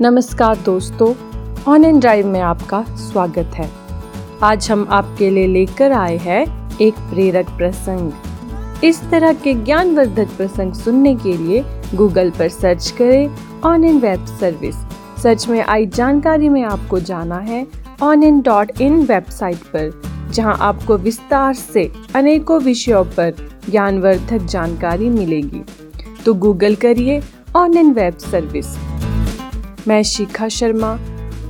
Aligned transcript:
नमस्कार 0.00 0.56
दोस्तों 0.56 1.14
on 1.68 1.84
and 1.84 2.00
drive 2.00 2.26
में 2.26 2.40
आपका 2.40 2.82
स्वागत 2.96 3.54
है। 3.54 3.68
आज 4.42 4.70
हम 4.70 4.86
आपके 4.90 5.30
लिए 5.30 5.46
लेकर 5.46 5.92
आए 5.92 6.16
हैं 6.16 6.44
एक 6.80 6.98
प्रेरक 7.10 7.46
प्रसंग। 7.48 8.84
इस 8.84 9.00
तरह 9.10 9.32
के 9.34 9.54
ज्ञानवर्धक 9.54 10.36
प्रसंग 10.36 10.72
सुनने 10.72 11.14
के 11.14 11.36
लिए 11.36 11.64
गूगल 11.94 12.30
पर 12.30 12.48
सर्च 12.48 12.90
करें 12.98 13.60
on 13.64 13.84
and 13.84 14.00
web 14.02 14.26
service 14.40 14.76
search 15.22 15.48
में 15.48 15.60
आई 15.60 15.86
जानकारी 15.86 16.48
में 16.48 16.62
आपको 16.62 17.00
जाना 17.00 17.38
है 17.38 17.66
on 18.02 18.22
in 18.22 18.40
dot 18.40 18.80
in 18.80 19.02
website 19.02 19.56
पर, 19.56 19.90
जहाँ 20.32 20.56
आपको 20.60 20.96
विस्तार 20.98 21.54
से 21.54 21.90
अनेकों 22.14 22.60
विषयों 22.60 23.04
पर 23.16 23.34
ज्ञानवर्धक 23.70 24.46
जानकारी 24.46 25.08
मिलेगी। 25.10 25.64
तो 26.24 26.34
गूगल 26.34 26.74
करिए 26.76 27.22
ऑन 27.56 27.76
इन 27.76 27.92
वेब 27.92 28.18
सर्विस 28.22 28.76
मैं 29.88 30.02
शिखा 30.02 30.46
शर्मा, 30.48 30.88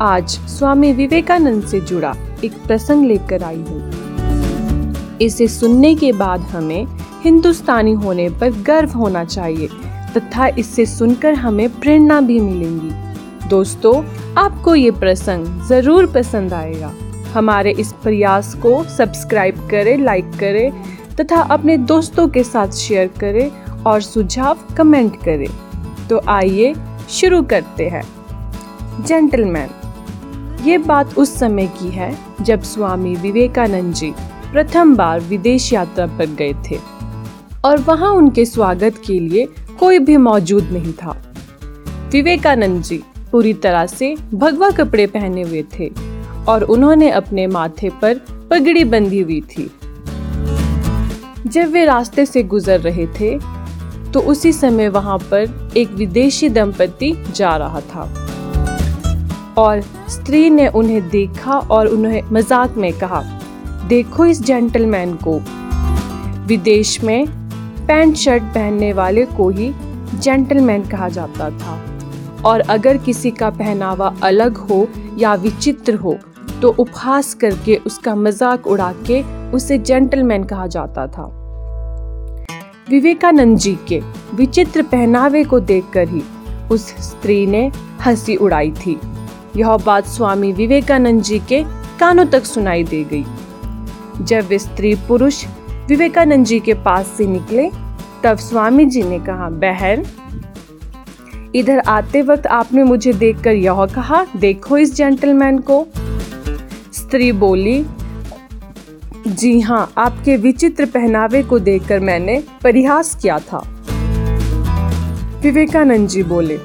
आज 0.00 0.30
स्वामी 0.48 0.92
विवेकानंद 0.92 1.64
से 1.66 1.78
जुड़ा 1.80 2.14
एक 2.44 2.52
प्रसंग 2.66 3.04
लेकर 3.04 3.42
आई 3.42 3.60
हूँ। 3.60 5.18
इसे 5.22 5.46
सुनने 5.48 5.94
के 5.94 6.10
बाद 6.12 6.40
हमें 6.50 6.86
हिंदुस्तानी 7.22 7.92
होने 7.94 8.28
पर 8.30 8.50
गर्व 8.62 8.90
होना 8.90 9.24
चाहिए 9.24 9.68
तथा 10.16 10.46
इससे 10.58 10.84
सुनकर 10.86 11.34
हमें 11.34 11.68
प्रेरणा 11.80 12.20
भी 12.20 12.38
मिलेंगी। 12.40 13.48
दोस्तों, 13.48 13.94
आपको 14.38 14.74
ये 14.74 14.90
प्रसंग 14.90 15.46
ज़रूर 15.68 16.06
पसंद 16.12 16.54
आएगा। 16.54 16.92
हमारे 17.32 17.70
इस 17.70 17.92
प्रयास 18.02 18.54
को 18.62 18.82
सब्सक्राइब 18.88 19.66
करें, 19.70 19.96
लाइक 19.98 20.30
करें 20.40 21.16
तथा 21.16 21.40
अपने 21.48 21.76
दोस्तों 21.86 22.28
के 22.28 22.44
साथ 22.44 22.76
शेयर 22.76 23.10
करें 23.20 23.50
और 23.84 24.00
सुझाव 24.02 24.58
कमेंट 24.76 25.16
करें। 25.24 25.48
तो 26.08 26.20
आइए 26.28 26.74
शुरू 27.10 27.42
करते 27.44 27.88
हैं। 27.88 28.04
जेंटलमैन। 28.98 29.68
ये 30.64 30.78
बात 30.78 31.18
उस 31.18 31.38
समय 31.38 31.66
की 31.78 31.88
है 31.88 32.16
जब 32.40 32.62
स्वामी 32.62 33.14
विवेकानंद 33.16 33.94
जी 33.94 34.10
प्रथम 34.52 34.94
बार 34.96 35.20
विदेश 35.20 35.72
यात्रा 35.72 36.06
पर 36.18 36.34
गए 36.34 36.54
थे 36.66 36.78
और 37.64 37.78
वहाँ 37.78 38.10
उनके 38.12 38.44
स्वागत 38.44 39.00
के 39.06 39.18
लिए 39.20 39.46
कोई 39.78 39.98
भी 39.98 40.16
मौजूद 40.16 40.70
नहीं 40.72 40.92
था। 40.92 41.16
विवेकानंद 42.12 42.82
जी 42.82 43.02
पूरी 43.32 43.52
तरह 43.54 43.86
से 43.86 44.14
भगवा 44.34 44.70
कपड़े 44.70 45.06
पहने 45.06 45.42
हुए 45.42 45.64
थे 45.72 45.90
और 46.48 46.62
उन्होंने 46.64 47.10
अपने 47.10 47.46
माथे 47.46 47.90
पर 48.02 48.20
पगड़ी 48.50 48.84
बंधी 48.84 49.20
हुई 49.20 49.40
थी। 49.50 49.70
जब 51.46 51.70
वे 51.72 51.84
रास्ते 51.84 52.26
से 52.26 52.42
गुजर 52.44 52.80
रहे 52.80 53.06
थे 53.20 53.38
तो 54.12 54.20
उसी 54.22 54.52
समय 54.52 54.88
वहाँ 54.88 55.18
पर 55.32 55.72
एक 55.76 55.90
विदेशी 55.90 56.48
दंपति 56.48 57.12
जा 57.36 57.56
रहा 57.56 57.80
था। 57.80 58.27
और 59.58 59.80
स्त्री 60.08 60.48
ने 60.50 60.66
उन्हें 60.68 61.08
देखा 61.10 61.58
और 61.58 61.86
उन्हें 61.86 62.22
मज़ाक 62.32 62.76
में 62.76 62.92
कहा, 62.98 63.20
देखो 63.88 64.26
इस 64.26 64.42
जेंटलमैन 64.42 65.14
को। 65.26 65.38
विदेश 66.46 67.02
में 67.04 67.26
पैंट 67.86 68.14
शर्ट 68.16 68.42
पहनने 68.44 68.92
वाले 68.92 69.24
को 69.26 69.48
ही 69.50 69.72
जेंटलमैन 70.14 70.86
कहा 70.88 71.08
जाता 71.08 71.50
था। 71.50 71.76
और 72.46 72.60
अगर 72.60 72.96
किसी 72.98 73.30
का 73.30 73.50
पहनावा 73.50 74.14
अलग 74.22 74.56
हो 74.68 74.86
या 75.18 75.34
विचित्र 75.36 75.94
हो 75.94 76.16
तो 76.62 76.68
उपहास 76.78 77.34
करके 77.34 77.76
उसका 77.86 78.14
मज़ाक 78.16 78.66
उड़ा 78.66 78.92
के 79.06 79.22
उसे 79.50 79.78
जेंटलमैन 79.80 80.44
कहा 80.44 80.66
जाता 80.68 81.06
था। 81.08 81.26
विवेकानंद 82.90 83.58
जी 83.58 83.76
के 83.88 84.00
विचित्र 84.34 84.82
पहनावे 84.84 85.44
को 85.44 85.60
देखकर 85.60 86.08
ही 86.08 86.22
उस 86.72 86.88
स्त्री 87.02 87.44
ने 87.46 87.70
हँसी 88.00 88.36
उड़ाई 88.36 88.70
थी। 88.76 88.98
यह 89.56 89.76
बात 89.76 90.06
स्वामी 90.06 90.52
विवेकानंद 90.52 91.22
जी 91.22 91.38
के 91.38 91.62
कानों 92.00 92.24
तक 92.26 92.44
सुनाई 92.44 92.84
दे 92.84 93.04
गई। 93.04 93.24
जब 94.24 94.46
वे 94.46 94.58
स्त्री 94.58 94.94
पुरुष 94.94 95.44
विवेकानंद 95.88 96.46
जी 96.46 96.60
के 96.60 96.74
पास 96.74 97.06
से 97.06 97.26
निकले, 97.26 97.70
तब 98.24 98.36
स्वामी 98.36 98.84
जी 98.84 99.02
ने 99.02 99.18
कहा, 99.18 99.48
बहन, 99.50 100.04
इधर 101.54 101.78
आते 101.78 102.22
वक्त 102.22 102.46
आपने 102.46 102.82
मुझे 102.82 103.12
देखकर 103.12 103.52
यह 103.52 103.84
कहा, 103.86 104.26
देखो 104.36 104.78
इस 104.78 104.94
जेंटलमैन 104.94 105.58
को। 105.58 105.86
स्त्री 106.92 107.32
बोली, 107.32 107.84
जी 109.26 109.60
हाँ 109.60 109.92
आपके 109.98 110.36
विचित्र 110.36 110.86
पहनावे 110.86 111.42
को 111.42 111.58
देखकर 111.58 112.00
मैंने 112.00 112.42
परिहास 112.62 113.14
किया 113.14 113.38
था। 113.38 113.58
विवेकानंद 115.42 116.08
जी 116.08 116.22
बोले 116.22 116.58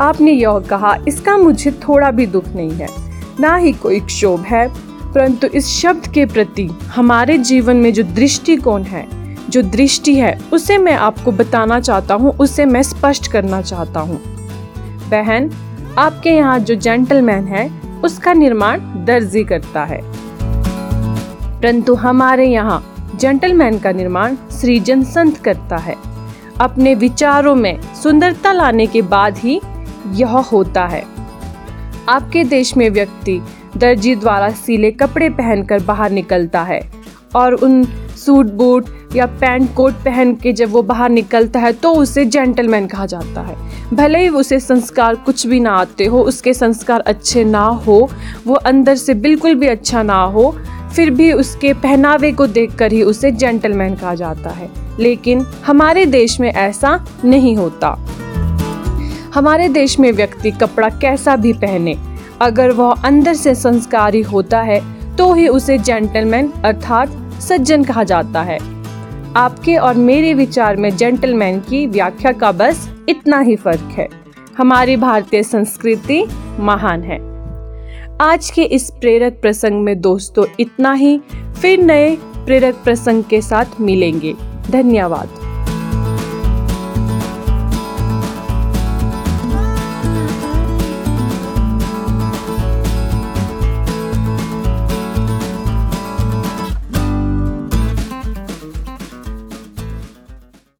आपने 0.00 0.32
यह 0.32 0.58
कहा, 0.58 0.96
इसका 1.08 1.36
मुझे 1.38 1.70
थोड़ा 1.70 2.10
भी 2.10 2.26
दुख 2.26 2.44
नहीं 2.48 2.70
है। 2.70 2.88
ना 3.40 3.56
ही 3.56 3.72
कोई 3.72 4.00
क्षोभ 4.00 4.40
है, 4.40 4.68
परंतु 5.12 5.46
इस 5.46 5.66
शब्द 5.66 6.06
के 6.06 6.26
प्रति 6.26 6.66
हमारे 6.66 7.38
जीवन 7.38 7.76
में 7.76 7.92
जो 7.92 8.02
दृष्टिकोण 8.02 8.82
है, 8.82 9.06
जो 9.50 9.62
दृष्टि 9.62 10.14
है, 10.14 10.38
उसे 10.52 10.78
मैं 10.78 10.92
आपको 10.92 11.32
बताना 11.32 11.80
चाहता 11.80 12.14
हूँ, 12.14 12.32
उसे 12.36 12.64
मैं 12.64 12.82
स्पष्ट 12.82 13.32
करना 13.32 13.62
चाहता 13.62 14.00
हूँ। 14.00 14.20
बहन, 15.10 15.50
आपके 15.98 16.30
यहाँ 16.30 16.58
जो 16.58 16.74
जेंटलमैन 16.74 17.44
है, 17.44 17.70
उसका 18.04 18.32
निर्माण 18.32 18.80
दर्जी 19.04 19.44
करता 19.44 19.84
है। 19.84 20.00
परंतु 21.60 21.94
हमारे 21.94 22.46
यहाँ 22.46 22.94
जेंटलमैन 23.20 23.78
का 23.78 23.92
निर्माण 23.92 24.36
सृजन 24.50 25.02
संत 25.02 25.36
करता 25.36 25.76
है। 25.76 25.96
अपने 26.60 26.94
विचारों 26.94 27.54
में 27.54 27.80
सुंदरता 28.02 28.52
लाने 28.52 28.86
के 28.86 29.02
बाद 29.02 29.38
ही 29.38 29.60
यह 30.12 30.30
होता 30.30 30.86
है। 30.86 31.04
आपके 32.08 32.44
देश 32.44 32.76
में 32.76 32.88
व्यक्ति 32.90 33.40
दर्जी 33.76 34.14
द्वारा 34.14 34.50
सीले 34.50 34.90
कपड़े 34.90 35.28
पहनकर 35.28 35.82
बाहर 35.82 36.10
निकलता 36.10 36.62
है 36.62 36.80
और 37.36 37.54
उन 37.54 37.84
सूट, 38.16 38.46
बूट 38.46 38.86
या 39.16 39.26
पैंट, 39.26 39.74
कोट 39.74 39.92
पहन 39.92 40.34
के 40.34 40.52
जब 40.52 40.70
वो 40.70 40.82
बाहर 40.82 41.10
निकलता 41.10 41.60
है 41.60 41.72
तो 41.72 41.92
उसे 41.92 42.24
जेंटलमैन 42.24 42.86
कहा 42.86 43.06
जाता 43.06 43.40
है। 43.40 43.56
भले 43.94 44.18
ही 44.18 44.28
उसे 44.28 44.60
संस्कार 44.60 45.14
कुछ 45.14 45.46
भी 45.46 45.60
ना 45.60 45.70
आते 45.70 46.04
हो, 46.04 46.22
उसके 46.22 46.54
संस्कार 46.54 47.00
अच्छे 47.00 47.44
ना 47.44 47.64
हो, 47.64 48.10
वो 48.46 48.54
अंदर 48.54 48.94
से 48.94 49.14
बिल्कुल 49.14 49.54
भी 49.54 49.66
अच्छा 49.66 50.02
ना 50.02 50.22
हो, 50.22 50.56
फिर 50.96 51.10
भी 51.10 51.32
उसके 51.32 51.72
पहनावे 51.72 52.32
को 52.32 52.46
देखकर 52.46 52.92
ही 52.92 53.02
उसे 53.02 53.30
जेंटलमैन 53.30 53.94
कहा 53.94 54.14
जाता 54.14 54.50
है। 54.50 54.70
लेकिन 55.00 55.46
हमारे 55.66 56.06
देश 56.06 56.40
में 56.40 56.52
ऐसा 56.52 57.04
नहीं 57.24 57.56
होता। 57.56 57.98
हमारे 59.34 59.68
देश 59.68 59.98
में 59.98 60.10
व्यक्ति 60.12 60.50
कपड़ा 60.50 60.88
कैसा 60.90 61.34
भी 61.36 61.52
पहने, 61.52 61.94
अगर 62.40 62.70
वह 62.70 63.02
अंदर 63.04 63.34
से 63.34 63.54
संस्कारी 63.54 64.20
होता 64.22 64.60
है 64.60 64.80
तो 65.16 65.32
ही 65.32 65.46
उसे 65.48 65.78
जेंटलमैन 65.78 66.50
अर्थात 66.64 67.16
सज्जन 67.42 67.84
कहा 67.84 68.04
जाता 68.04 68.42
है। 68.42 68.58
आपके 69.36 69.76
और 69.76 69.94
मेरे 69.94 70.32
विचार 70.34 70.76
में 70.76 70.96
जेंटलमैन 70.96 71.60
की 71.60 71.86
व्याख्या 71.86 72.32
का 72.32 72.52
बस 72.52 72.88
इतना 73.08 73.40
ही 73.40 73.56
फ़र्क 73.56 73.94
है। 73.98 74.08
हमारी 74.58 74.96
भारतीय 74.96 75.42
संस्कृति 75.42 76.24
महान 76.60 77.02
है। 77.02 77.18
आज 78.22 78.50
के 78.50 78.64
इस 78.64 78.90
प्रेरक 78.90 79.38
प्रसंग 79.42 79.84
में 79.84 80.00
दोस्तों 80.00 80.46
इतना 80.60 80.92
ही, 80.92 81.18
फिर 81.60 81.82
नए 81.82 82.16
प्रेरक 82.36 82.74
प्रसंग 82.74 83.24
के 83.24 83.40
साथ 83.42 83.80
मिलेंगे। 83.80 84.34
धन्यवाद। 84.70 85.42